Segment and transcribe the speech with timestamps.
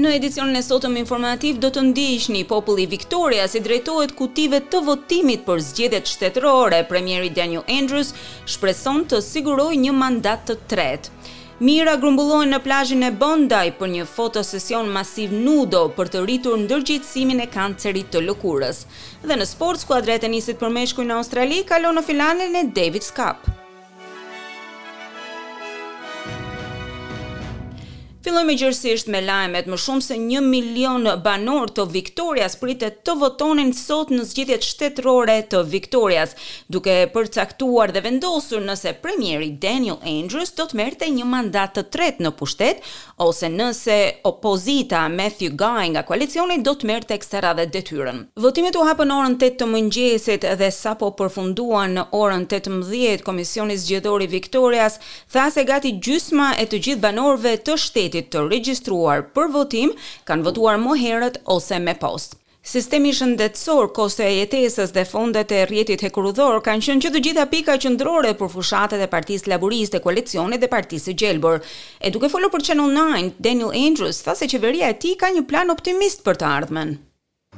[0.00, 5.44] në edicionin e sotëm informativ do të një populli Victoria si drejtohet kutive të votimit
[5.44, 6.82] për zgjedhjet shtetërore.
[6.88, 8.14] Premieri Daniel Andrews
[8.48, 11.10] shpreson të siguroj një mandat të tretë.
[11.60, 17.44] Mira grumbullohen në plajin e Bondaj për një fotosesion masiv nudo për të rritur ndërgjithsimin
[17.44, 18.84] e kancerit të lëkurës.
[19.28, 23.12] Dhe në sport, skuadre e tenisit për meshkuj në Australi, kalon në filanën e Davids
[23.12, 23.50] Cup.
[28.30, 33.16] Filloj me gjërësisht me lajmet, më shumë se 1 milion banor të Viktorias pritet të
[33.18, 36.36] votonin sot në zgjidhjet shtetërore të Viktorias,
[36.70, 42.20] duke përcaktuar dhe vendosur nëse premieri Daniel Andrews do të merte një mandat të tret
[42.22, 42.86] në pushtet,
[43.26, 43.96] ose nëse
[44.30, 48.22] opozita Matthew Guy nga koalicioni do të merte ekstera dhe detyren.
[48.46, 53.74] Votimet u hapën orën 8 të mëngjesit dhe sa po përfunduan në orën 18, Komisioni
[53.82, 55.00] Zgjedhori Viktorias
[55.34, 59.94] tha se gati gjysma e të gjithë banorve të shtetit të regjistruar për votim
[60.28, 62.36] kanë votuar më herët ose me post.
[62.70, 67.46] Sistemi shëndetësor, koste e jetesës dhe fondet e rjetit hekurudhor kanë qënë që të gjitha
[67.54, 71.62] pika qëndrore për fushatet e partisë laboriste, koalicionit dhe partisë gjelbër.
[72.04, 75.46] E duke folur për Channel 9, Daniel Andrews tha që qeveria e ti ka një
[75.48, 76.98] plan optimist për të ardhmen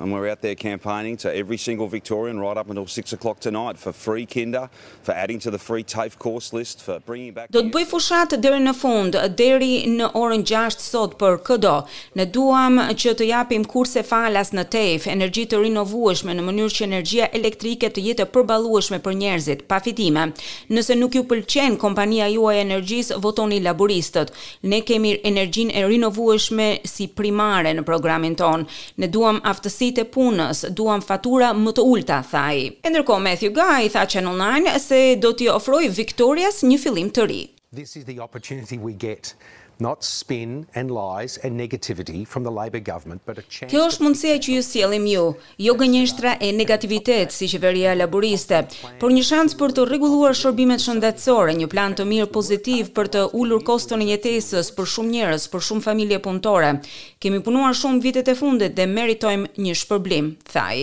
[0.00, 3.78] and we're out there campaigning to every single Victorian right up until 6 o'clock tonight
[3.78, 4.68] for free kinder,
[5.02, 7.50] for adding to the free TAFE course list, for bringing back...
[7.56, 11.74] Do të bëj fushat dheri në fund, dheri në orën 6 sot për këdo.
[12.20, 16.86] Ne duam që të japim kurse falas në TAFE, energji të rinovueshme në mënyrë që
[16.88, 20.28] energia elektrike të jetë përbalueshme për njerëzit, pa fitime.
[20.72, 24.32] Nëse nuk ju pëlqen kompania juaj energjis, votoni laboristët.
[24.70, 28.66] Ne kemi energjin e rinovueshme si primare në programin ton.
[29.00, 32.64] Ne duam aftësi kapacitet e punës, duam fatura më të ulta, tha ai.
[32.88, 37.42] Ndërkohë Matthew Guy tha Channel 9 se do t'i ofrojë Victorias një fillim të ri.
[37.76, 39.34] This is the opportunity we get
[39.78, 44.04] not spin and lies and negativity from the Labour government but a chance Kjo është
[44.06, 45.24] mundësia që ju sjellim ju,
[45.66, 48.62] jo gënjeshtra e negativitet si qeveria laboriste,
[49.02, 53.26] por një shans për të rregulluar shërbimet shëndetësore, një plan të mirë pozitiv për të
[53.42, 56.72] ulur koston e jetesës për shumë njerëz, për shumë familje punëtore.
[57.20, 60.80] Kemi punuar shumë vitet e fundit dhe meritojmë një shpërblim, thaj.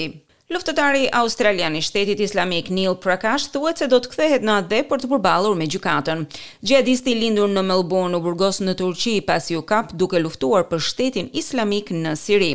[0.52, 5.00] Luftëtari australian i shtetit islamik Neil Prakash thuhet se do të kthehet në atë për
[5.04, 6.26] të përballur me gjykatën.
[6.68, 10.84] Gjihadisti i lindur në Melbourne u burgos në Turqi pasi u kap duke luftuar për
[10.90, 12.52] shtetin islamik në Siri.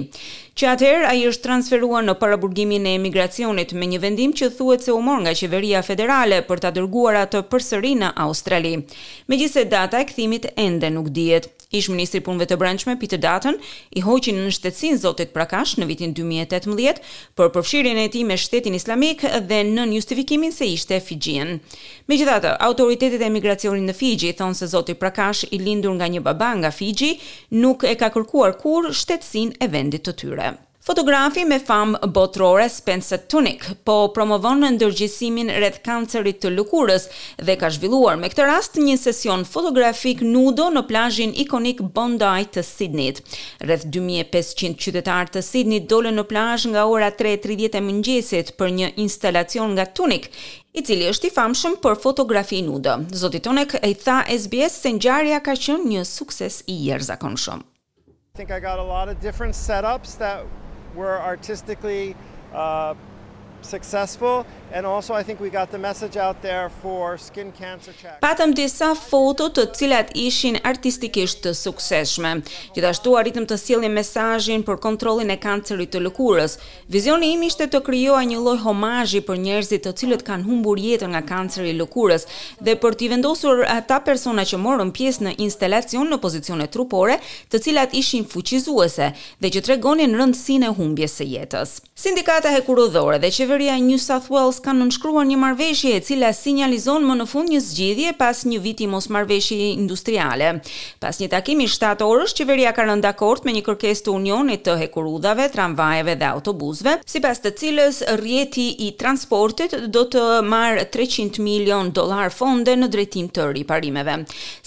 [0.59, 4.93] Që atëherë ai është transferuar në paraburgimin e emigracionit me një vendim që thuhet se
[4.93, 8.77] u mor nga qeveria federale për ta dërguar atë përsëri në Australi.
[9.33, 13.59] Megjithëse data e kthimit ende nuk dihet ish ministri punëve të brendshme Peter Dutton
[13.97, 17.01] i hoqi në shtetësin zotit Prakash në vitin 2018
[17.37, 21.59] për përfshirjen e tij me shtetin islamik dhe në justifikimin se ishte Fijian.
[22.11, 26.55] Megjithatë, autoritetet e migracionit në Fiji thonë se zoti Prakash i lindur nga një baba
[26.61, 27.19] nga Fiji
[27.61, 30.55] nuk e ka kërkuar kur shtetësinë e vendit të tyre.
[30.89, 37.03] Fotografi me famë botërore Spencer Tunick po promovon në ndërgjësimin rreth kancerit të lukurës
[37.45, 42.65] dhe ka zhvilluar me këtë rast një sesion fotografik nudo në plazhin ikonik Bondaj të
[42.65, 43.21] Sidnit.
[43.69, 48.89] Redh 2500 qytetar të Sidnit dole në plazh nga ora 3.30 e mëngjesit për një
[49.05, 50.31] instalacion nga Tunick
[50.73, 52.95] i cili është i famshëm për fotografi nudo.
[53.13, 57.19] Zotit Tunick e i tha SBS se një gjarja ka qënë një sukses i jërë
[57.45, 57.65] shumë.
[58.37, 60.39] I think I got a lot of different setups that
[60.95, 62.15] were artistically
[62.53, 62.95] uh,
[63.63, 68.21] successful And also I think we got the message out there for skin cancer check.
[68.21, 72.33] Patëm disa foto të cilat ishin artistikisht të suksesshme.
[72.77, 76.59] Gjithashtu arritëm të sillim mesazhin për kontrollin e kancerit të lëkurës.
[76.93, 81.09] Vizioni im ishte të krijoja një lloj homazhi për njerëzit të cilët kanë humbur jetën
[81.17, 82.29] nga kanceri i lëkurës
[82.69, 87.17] dhe për t'i vendosur ata persona që morën pjesë në instalacion në pozicione trupore,
[87.49, 91.79] të cilat ishin fuqizuese dhe që tregonin rëndësinë e humbjes së jetës.
[91.99, 96.31] Sindikata e kurudhore dhe qeveria e New South Wales kanë nënshkruar një marrëveshje e cila
[96.35, 100.53] sinjalizon më në fund një zgjidhje pas një viti mos marveshje industriale.
[101.03, 104.77] Pas një takimi 7 orësh qeveria ka rënë dakord me një kërkesë të Unionit të
[104.83, 111.93] hekurudhave, tramvajeve dhe autobusëve, sipas të cilës rrjeti i transportit do të marë 300 milion
[111.95, 114.19] dollar fonde në drejtim të riparimeve.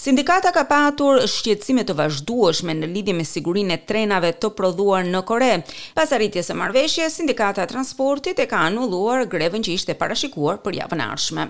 [0.01, 5.23] Sindikata ka patur shqetësime të vazhdueshme në lidhje me sigurinë e trenave të prodhuar në
[5.31, 5.51] Kore.
[5.95, 10.77] Pas arritjes së marrëveshjes, sindikata e transportit e ka anulluar grevën që ishte parashikuar për
[10.83, 11.47] javën e ardhshme.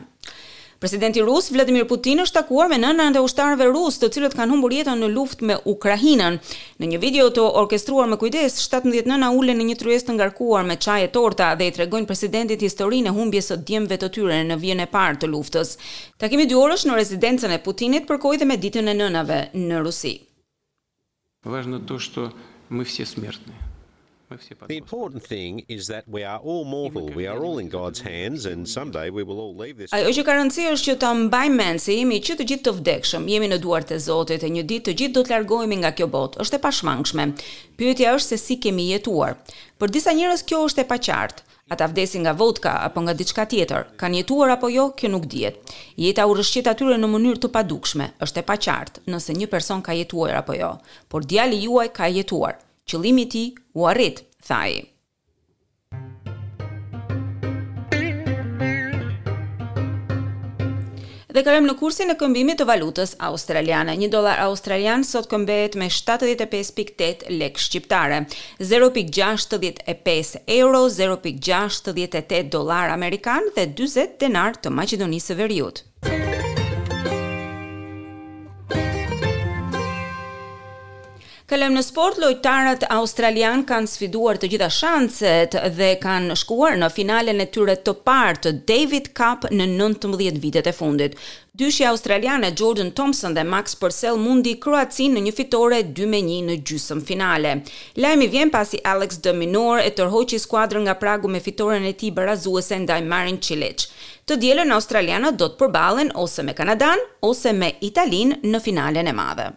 [0.81, 4.73] Presidenti rus Vladimir Putin është takuar me nënën e ushtarëve rus, të cilët kanë humbur
[4.73, 6.39] jetën në luftë me Ukrainën.
[6.81, 10.65] Në një video të orkestruar me kujdes, 17 nëna ulen në një tryezë të ngarkuar
[10.65, 14.57] me e torta dhe i tregojnë presidentit historinë e humbjes së djemve të tyre në
[14.63, 15.77] vijën e parë të luftës.
[16.17, 20.15] Takimi dy orësh në rezidencën e Putinit përkoi dhe me ditën e nënave në Rusi.
[21.45, 22.31] Важно то, что
[22.69, 23.57] мы все смертные.
[24.67, 27.09] The important thing is that we are all mortal.
[27.09, 29.91] We are all in God's hands and someday we will all leave this.
[29.91, 32.73] Ai që ka rëndësi është që ta mbajmë mend se jemi që të gjithë të
[32.77, 35.91] vdekshëm, jemi në duart e Zotit e një ditë të gjithë do të largohemi nga
[35.97, 36.39] kjo botë.
[36.45, 37.27] Është e pashmangshme.
[37.81, 39.35] Pyetja është se si kemi jetuar.
[39.81, 41.47] Për disa njerëz kjo është e paqartë.
[41.71, 43.91] Ata vdesin nga vodka apo nga diçka tjetër.
[43.99, 45.59] Kanë jetuar apo jo, kjo nuk dihet.
[45.99, 48.13] Jeta u rrëshqit atyre në mënyrë të padukshme.
[48.23, 50.77] Është e paqartë nëse një person ka jetuar apo jo,
[51.11, 54.81] por djali juaj ka jetuar qëllimi ti u arrit, thaj.
[61.31, 63.93] Dhe kërëm në kursin e këmbimit të valutës australiane.
[63.95, 68.25] Një dolar australian sot këmbet me 75.8 lek shqiptare,
[68.59, 75.85] 0.65 euro, 0.68 dolar amerikan dhe 20 denar të Macedonisë veriut.
[81.51, 87.43] Kalëm në sport, lojtarët australian kanë sfiduar të gjitha shanset dhe kanë shkuar në finalen
[87.43, 91.17] e tyre të partë të David Cup në 19 vitet e fundit.
[91.59, 97.03] Dyshja australiane Jordan Thompson dhe Max Purcell mundi Kroacin në një fitore 2-1 në gjysëm
[97.11, 97.57] finale.
[97.99, 102.79] Lajmi vjen pasi Alex de e tërhoqi skuadrën nga Pragu me fitoren e tij barazuese
[102.79, 103.89] ndaj Marin Cilic.
[104.25, 109.13] Të dielën australianët do të përballen ose me Kanadan ose me Italinë në finalen e
[109.13, 109.51] madhe.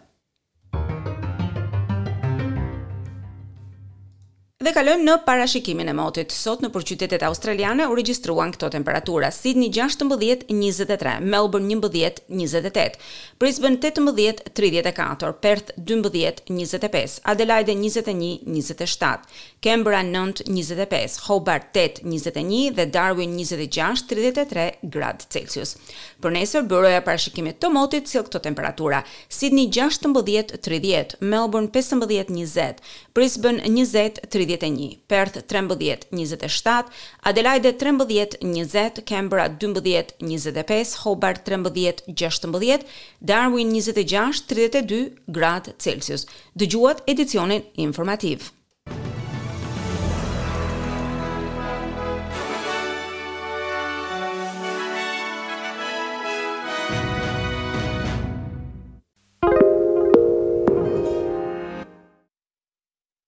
[4.65, 6.31] Dhe kalojmë në parashikimin e motit.
[6.33, 12.95] Sot në përqytetet australiane u regjistruan këto temperatura: Sydney 16 23, Melbourne 11 28,
[13.37, 19.29] Brisbane 18 34, Perth 12 25, Adelaide 21 27,
[19.61, 25.75] Canberra 9 25, Hobart 8 21 dhe Darwin 26 33 grad Celsius.
[26.25, 29.03] Për nesër bëroja parashikimit të motit cilë këto temperatura.
[29.29, 32.79] Sydney 16-30, Melbourne 15-20,
[33.13, 36.83] Brisbane 20-30, 11-21, Perth 13-27,
[37.23, 42.85] Adelaide 13-20, Canberra 12-25, Hobart 13-16,
[43.21, 46.27] Darwin 26-32 gradë Celsius.
[46.57, 48.64] Dëgjuat edicionin informativë.